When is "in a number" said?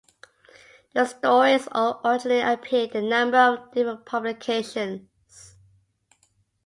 2.95-3.37